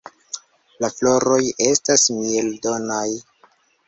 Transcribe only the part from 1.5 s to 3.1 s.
estas mieldonaj.